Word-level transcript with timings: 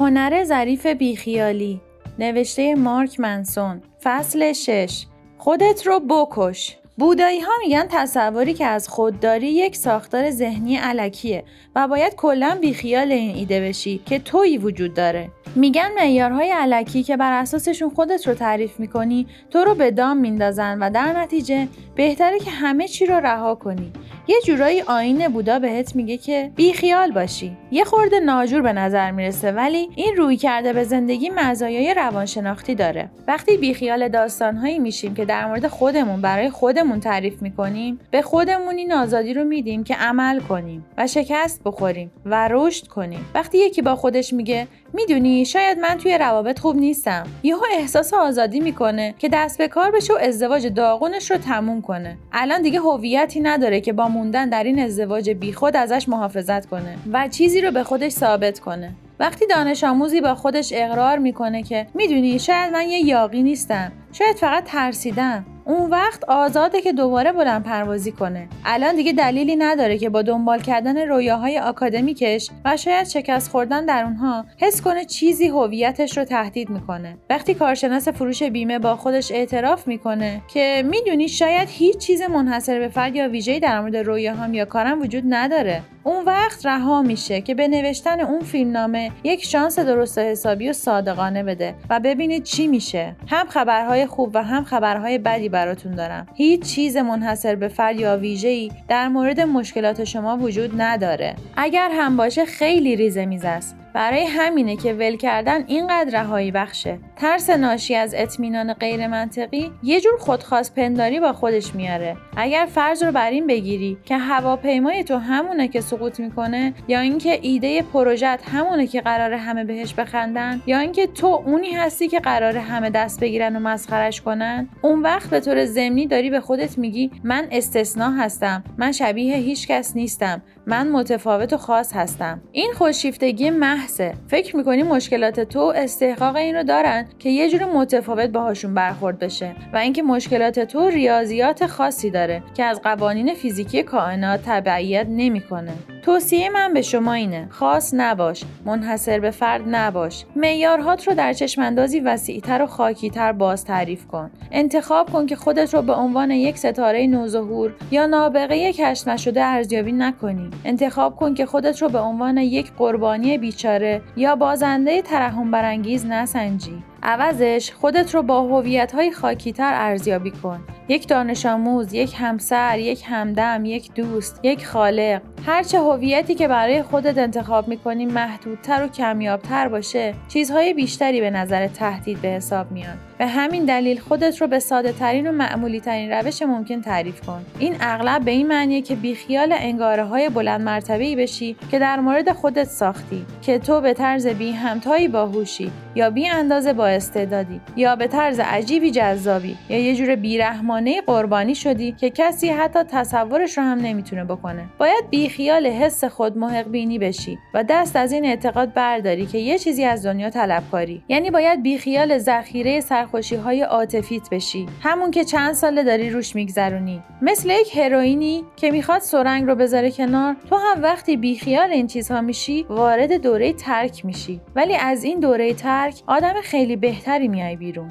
هنر 0.00 0.44
ظریف 0.44 0.86
بیخیالی 0.86 1.80
نوشته 2.18 2.74
مارک 2.74 3.20
منسون 3.20 3.82
فصل 4.02 4.52
6 4.52 5.06
خودت 5.38 5.86
رو 5.86 6.00
بکش. 6.00 6.76
بودایی 6.98 7.40
ها 7.40 7.52
میگن 7.60 7.86
تصوری 7.90 8.54
که 8.54 8.66
از 8.66 8.88
خودداری 8.88 9.48
یک 9.48 9.76
ساختار 9.76 10.30
ذهنی 10.30 10.76
علکیه 10.76 11.44
و 11.76 11.88
باید 11.88 12.14
کلا 12.14 12.58
بیخیال 12.60 13.12
این 13.12 13.36
ایده 13.36 13.60
بشی 13.60 14.00
که 14.06 14.18
تویی 14.18 14.58
وجود 14.58 14.94
داره. 14.94 15.28
میگن 15.54 15.90
معیارهای 15.96 16.50
علکی 16.50 17.02
که 17.02 17.16
بر 17.16 17.32
اساسشون 17.32 17.90
خودت 17.90 18.28
رو 18.28 18.34
تعریف 18.34 18.80
می‌کنی 18.80 19.26
تو 19.50 19.58
رو 19.58 19.74
به 19.74 19.90
دام 19.90 20.16
میندازن 20.16 20.78
و 20.78 20.90
در 20.90 21.20
نتیجه 21.20 21.68
بهتره 21.94 22.38
که 22.38 22.50
همه 22.50 22.88
چی 22.88 23.06
رو 23.06 23.14
رها 23.14 23.54
کنی. 23.54 23.92
یه 24.28 24.36
جورایی 24.44 24.82
آین 24.82 25.28
بودا 25.28 25.58
بهت 25.58 25.96
میگه 25.96 26.16
که 26.16 26.50
بیخیال 26.56 27.12
باشی. 27.12 27.56
یه 27.70 27.84
خورده 27.84 28.20
ناجور 28.20 28.62
به 28.62 28.72
نظر 28.72 29.10
می‌رسه 29.10 29.52
ولی 29.52 29.88
این 29.96 30.16
روی 30.16 30.36
کرده 30.36 30.72
به 30.72 30.84
زندگی 30.84 31.30
مزایای 31.30 31.94
روانشناختی 31.94 32.74
داره. 32.74 33.10
وقتی 33.28 33.56
بیخیال 33.56 34.08
داستانهایی 34.08 34.78
میشیم 34.78 35.14
که 35.14 35.24
در 35.24 35.46
مورد 35.46 35.66
خودمون 35.66 36.20
برای 36.20 36.50
خودمون 36.50 37.00
تعریف 37.00 37.42
می‌کنیم 37.42 38.00
به 38.10 38.22
خودمون 38.22 38.76
این 38.76 38.92
آزادی 38.92 39.34
رو 39.34 39.44
میدیم 39.44 39.84
که 39.84 39.94
عمل 39.94 40.40
کنیم 40.40 40.84
و 40.98 41.06
شکست 41.06 41.60
بخوریم 41.64 42.10
و 42.24 42.48
رشد 42.48 42.86
کنیم. 42.86 43.26
وقتی 43.34 43.58
یکی 43.58 43.82
با 43.82 43.96
خودش 43.96 44.32
میگه 44.32 44.66
می‌دونی 44.92 45.44
شاید 45.44 45.78
من 45.78 45.98
توی 45.98 46.18
روابط 46.18 46.58
خوب 46.58 46.76
نیستم. 46.76 47.26
یهو 47.42 47.62
احساس 47.72 48.14
آزادی 48.14 48.60
می‌کنه 48.60 49.14
که 49.18 49.28
دست 49.28 49.58
به 49.58 49.68
کار 49.68 49.90
بشه 49.90 50.12
و 50.12 50.16
ازدواج 50.16 50.66
داغونش 50.66 51.30
رو 51.30 51.36
تموم 51.36 51.82
کنه. 51.82 52.16
الان 52.32 52.62
دیگه 52.62 52.80
هویتی 52.80 53.40
نداره 53.40 53.80
که 53.80 53.92
با 53.92 54.08
موندن 54.16 54.48
در 54.48 54.64
این 54.64 54.78
ازدواج 54.78 55.30
بیخود 55.30 55.76
ازش 55.76 56.08
محافظت 56.08 56.66
کنه 56.66 56.96
و 57.12 57.28
چیزی 57.28 57.60
رو 57.60 57.70
به 57.70 57.82
خودش 57.82 58.12
ثابت 58.12 58.58
کنه. 58.58 58.92
وقتی 59.20 59.46
دانش 59.46 59.84
آموزی 59.84 60.20
با 60.20 60.34
خودش 60.34 60.72
اقرار 60.74 61.18
می‌کنه 61.18 61.62
که 61.62 61.86
می‌دونی 61.94 62.38
شاید 62.38 62.72
من 62.72 62.88
یه 62.88 62.98
یاقی 62.98 63.42
نیستم. 63.42 63.92
شاید 64.18 64.36
فقط 64.36 64.64
ترسیدم 64.64 65.44
اون 65.64 65.90
وقت 65.90 66.24
آزاده 66.24 66.80
که 66.80 66.92
دوباره 66.92 67.32
بلند 67.32 67.64
پروازی 67.64 68.12
کنه. 68.12 68.48
الان 68.64 68.96
دیگه 68.96 69.12
دلیلی 69.12 69.56
نداره 69.56 69.98
که 69.98 70.10
با 70.10 70.22
دنبال 70.22 70.60
کردن 70.60 71.08
رویاهای 71.08 71.58
آکادمیکش 71.58 72.50
و 72.64 72.76
شاید 72.76 73.06
شکست 73.06 73.50
خوردن 73.50 73.86
در 73.86 74.04
اونها 74.04 74.44
حس 74.58 74.82
کنه 74.82 75.04
چیزی 75.04 75.48
هویتش 75.48 76.18
رو 76.18 76.24
تهدید 76.24 76.70
می‌کنه. 76.70 77.16
وقتی 77.30 77.54
کارشناس 77.54 78.08
فروش 78.08 78.42
بیمه 78.42 78.78
با 78.78 78.96
خودش 78.96 79.32
اعتراف 79.32 79.88
می‌کنه 79.88 80.42
که 80.48 80.84
می‌دونی 80.90 81.28
شاید 81.28 81.68
هیچ 81.70 81.98
چیز 81.98 82.22
منحصر 82.22 82.78
به 82.78 82.88
فرد 82.88 83.16
یا 83.16 83.28
ویژه‌ای 83.28 83.60
در 83.60 83.80
مورد 83.80 83.96
رویاهام 83.96 84.54
یا 84.54 84.64
کارم 84.64 85.02
وجود 85.02 85.24
نداره. 85.28 85.82
اون 86.02 86.24
وقت 86.24 86.66
رها 86.66 87.02
میشه 87.02 87.40
که 87.40 87.54
به 87.54 87.68
نوشتن 87.68 88.20
اون 88.20 88.40
فیلمنامه 88.40 89.10
یک 89.24 89.44
شانس 89.44 89.78
درست 89.78 90.18
حسابی 90.18 90.68
و 90.68 90.72
صادقانه 90.72 91.42
بده 91.42 91.74
و 91.90 92.00
ببینید 92.00 92.42
چی 92.42 92.66
میشه. 92.66 93.16
هم 93.26 93.46
خبرهای 93.46 94.05
خوب 94.06 94.30
و 94.34 94.42
هم 94.42 94.64
خبرهای 94.64 95.18
بدی 95.18 95.48
براتون 95.48 95.92
دارم. 95.92 96.26
هیچ 96.34 96.62
چیز 96.62 96.96
منحصر 96.96 97.54
به 97.54 97.68
فرد 97.68 98.00
یا 98.00 98.16
ویژه‌ای 98.16 98.70
در 98.88 99.08
مورد 99.08 99.40
مشکلات 99.40 100.04
شما 100.04 100.36
وجود 100.36 100.80
نداره. 100.80 101.36
اگر 101.56 101.90
هم 101.92 102.16
باشه 102.16 102.44
خیلی 102.44 102.96
ریزه 102.96 103.26
میز 103.26 103.44
است 103.44 103.76
برای 103.96 104.24
همینه 104.24 104.76
که 104.76 104.92
ول 104.92 105.16
کردن 105.16 105.64
اینقدر 105.66 106.22
رهایی 106.22 106.50
بخشه. 106.50 106.98
ترس 107.16 107.50
ناشی 107.50 107.94
از 107.94 108.14
اطمینان 108.16 108.72
غیر 108.72 109.06
منطقی 109.06 109.72
یه 109.82 110.00
جور 110.00 110.18
خودخواست 110.18 110.74
پنداری 110.74 111.20
با 111.20 111.32
خودش 111.32 111.74
میاره. 111.74 112.16
اگر 112.36 112.68
فرض 112.74 113.02
رو 113.02 113.12
بر 113.12 113.30
این 113.30 113.46
بگیری 113.46 113.98
که 114.04 114.16
هواپیمای 114.16 115.04
تو 115.04 115.16
همونه 115.16 115.68
که 115.68 115.80
سقوط 115.80 116.20
می‌کنه 116.20 116.74
یا 116.88 117.00
اینکه 117.00 117.38
ایده 117.42 117.82
پروژت 117.82 118.38
همونه 118.52 118.86
که 118.86 119.00
قرار 119.00 119.32
همه 119.32 119.64
بهش 119.64 119.94
بخندن 119.94 120.62
یا 120.66 120.78
اینکه 120.78 121.06
تو 121.06 121.26
اونی 121.26 121.70
هستی 121.70 122.08
که 122.08 122.20
قرار 122.20 122.56
همه 122.56 122.90
دست 122.90 123.20
بگیرن 123.20 123.56
و 123.56 123.60
مسخرش 123.60 124.20
کنن 124.20 124.68
اون 124.82 125.02
وقت 125.02 125.30
به 125.30 125.40
طور 125.40 125.64
ضمنی 125.64 126.06
داری 126.06 126.30
به 126.30 126.40
خودت 126.40 126.78
میگی 126.78 127.10
من 127.24 127.48
استثنا 127.50 128.10
هستم 128.10 128.64
من 128.78 128.92
شبیه 128.92 129.36
هیچ 129.36 129.68
کس 129.68 129.96
نیستم 129.96 130.42
من 130.66 130.88
متفاوت 130.88 131.52
و 131.52 131.56
خاص 131.56 131.92
هستم. 131.92 132.40
این 132.52 132.72
خودشیفتگی 132.72 133.50
محضه 133.86 134.14
فکر 134.28 134.56
می‌کنی 134.56 134.82
مشکلات 134.82 135.40
تو 135.40 135.60
استحقاق 135.76 136.36
این 136.36 136.54
رو 136.56 136.62
دارن 136.62 137.08
که 137.18 137.30
یه 137.30 137.50
جور 137.50 137.64
متفاوت 137.64 138.30
باهاشون 138.30 138.74
برخورد 138.74 139.18
بشه 139.18 139.54
و 139.72 139.76
اینکه 139.76 140.02
مشکلات 140.02 140.60
تو 140.60 140.88
ریاضیات 140.88 141.66
خاصی 141.66 142.10
داره 142.10 142.42
که 142.54 142.64
از 142.64 142.82
قوانین 142.82 143.34
فیزیکی 143.34 143.82
کائنات 143.82 144.40
تبعیت 144.44 145.06
نمی‌کنه. 145.10 145.72
توصیه 146.06 146.50
من 146.50 146.74
به 146.74 146.82
شما 146.82 147.12
اینه. 147.12 147.48
خاص 147.50 147.94
نباش. 147.94 148.44
منحصر 148.64 149.20
به 149.20 149.30
فرد 149.30 149.62
نباش. 149.66 150.24
معیارهات 150.36 151.08
رو 151.08 151.14
در 151.14 151.32
چشماندازی 151.32 152.00
وسیعتر 152.00 152.62
و 152.62 152.66
خاکیتر 152.66 153.32
باز 153.32 153.64
تعریف 153.64 154.06
کن. 154.06 154.30
انتخاب 154.50 155.10
کن 155.10 155.26
که 155.26 155.36
خودت 155.36 155.74
رو 155.74 155.82
به 155.82 155.92
عنوان 155.92 156.30
یک 156.30 156.58
ستاره 156.58 157.06
نوظهور 157.06 157.74
یا 157.90 158.06
نابغه 158.06 158.72
کشف 158.72 159.08
نشده 159.08 159.44
ارزیابی 159.44 159.92
نکنی. 159.92 160.50
انتخاب 160.64 161.16
کن 161.16 161.34
که 161.34 161.46
خودت 161.46 161.82
رو 161.82 161.88
به 161.88 161.98
عنوان 161.98 162.38
یک 162.38 162.72
قربانی 162.72 163.38
بیچاره 163.38 164.02
یا 164.16 164.36
بازنده 164.36 165.02
ترحم 165.02 165.50
برانگیز 165.50 166.06
نسنجی. 166.06 166.82
عوضش 167.02 167.72
خودت 167.72 168.14
رو 168.14 168.22
با 168.22 168.42
هویت 168.42 168.92
های 168.92 169.12
خاکیتر 169.12 169.72
ارزیابی 169.74 170.30
کن. 170.30 170.60
یک 170.88 171.08
دانش 171.08 171.46
آموز، 171.46 171.92
یک 171.92 172.14
همسر، 172.18 172.78
یک 172.78 173.02
همدم، 173.06 173.64
یک 173.64 173.94
دوست، 173.94 174.40
یک 174.42 174.66
خالق. 174.66 175.20
هرچه 175.46 175.78
هویتی 175.78 176.34
که 176.34 176.48
برای 176.48 176.82
خودت 176.82 177.18
انتخاب 177.18 177.68
می‌کنی 177.68 178.06
محدودتر 178.06 178.84
و 178.84 178.88
کمیابتر 178.88 179.68
باشه. 179.68 180.14
چیزهای 180.28 180.74
بیشتری 180.74 181.20
به 181.20 181.30
نظر 181.30 181.66
تهدید 181.66 182.22
به 182.22 182.28
حساب 182.28 182.72
میان. 182.72 182.96
به 183.18 183.26
همین 183.26 183.64
دلیل 183.64 184.00
خودت 184.00 184.40
رو 184.40 184.46
به 184.46 184.58
ساده 184.58 184.92
ترین 184.92 185.26
و 185.26 185.32
معمولی 185.32 185.80
ترین 185.80 186.10
روش 186.10 186.42
ممکن 186.42 186.80
تعریف 186.80 187.20
کن. 187.20 187.44
این 187.58 187.76
اغلب 187.80 188.24
به 188.24 188.30
این 188.30 188.46
معنیه 188.48 188.82
که 188.82 188.94
بیخیال 188.94 189.54
انگاره 189.58 190.04
های 190.04 190.28
بلند 190.28 190.60
مرتبه 190.60 191.16
بشی 191.16 191.56
که 191.70 191.78
در 191.78 192.00
مورد 192.00 192.32
خودت 192.32 192.64
ساختی 192.64 193.26
که 193.42 193.58
تو 193.58 193.80
به 193.80 193.94
طرز 193.94 194.26
بی 194.26 194.52
همتایی 194.52 195.08
باهوشی 195.08 195.70
یا 195.94 196.10
بی 196.10 196.28
اندازه 196.28 196.72
با 196.72 196.86
استعدادی 196.86 197.60
یا 197.76 197.96
به 197.96 198.06
طرز 198.06 198.40
عجیبی 198.40 198.90
جذابی 198.90 199.56
یا 199.68 199.78
یه 199.78 199.94
جور 199.94 200.16
بیرحمانه 200.16 200.75
قربانی 201.06 201.54
شدی 201.54 201.92
که 201.92 202.10
کسی 202.10 202.48
حتی 202.48 202.78
تصورش 202.82 203.58
رو 203.58 203.64
هم 203.64 203.78
نمی‌تونه 203.78 204.24
بکنه. 204.24 204.64
باید 204.78 205.10
بیخیال 205.10 205.66
حس 205.66 206.04
خود 206.04 206.38
محق 206.38 206.68
بینی 206.68 206.98
بشی 206.98 207.38
و 207.54 207.64
دست 207.68 207.96
از 207.96 208.12
این 208.12 208.24
اعتقاد 208.24 208.72
برداری 208.72 209.26
که 209.26 209.38
یه 209.38 209.58
چیزی 209.58 209.84
از 209.84 210.06
دنیا 210.06 210.30
طلبکاری. 210.30 211.02
یعنی 211.08 211.30
باید 211.30 211.62
بیخیال 211.62 212.18
ذخیره 212.18 212.80
سرخوشی 212.80 213.36
های 213.36 213.62
عاطفیت 213.62 214.30
بشی. 214.30 214.66
همون 214.82 215.10
که 215.10 215.24
چند 215.24 215.52
ساله 215.52 215.82
داری 215.82 216.10
روش 216.10 216.34
میگذرونی. 216.34 217.02
مثل 217.22 217.50
یک 217.50 217.76
هروئینی 217.78 218.44
که 218.56 218.70
می‌خواد 218.70 219.00
سرنگ 219.00 219.46
رو 219.46 219.54
بذاره 219.54 219.90
کنار 219.90 220.36
تو 220.48 220.56
هم 220.56 220.82
وقتی 220.82 221.16
بیخیال 221.16 221.70
این 221.70 221.86
چیزها 221.86 222.20
میشی 222.20 222.62
وارد 222.68 223.12
دوره 223.12 223.52
ترک 223.52 224.04
میشی. 224.04 224.40
ولی 224.56 224.76
از 224.76 225.04
این 225.04 225.20
دوره 225.20 225.54
ترک 225.54 226.02
آدم 226.06 226.34
خیلی 226.42 226.76
بهتری 226.76 227.28
میای 227.28 227.56
بیرون. 227.56 227.90